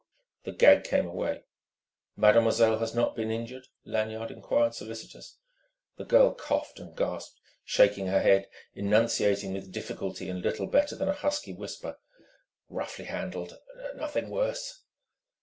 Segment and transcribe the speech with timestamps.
[0.45, 1.43] The gag came away.
[2.15, 5.37] "Mademoiselle has not been injured?" Lanyard enquired, solicitous.
[5.97, 11.07] The girl coughed and gasped, shaking her head, enunciating with difficulty in little better than
[11.09, 11.99] a husky whisper:"...
[12.67, 13.59] roughly handled,
[13.93, 14.81] nothing worse."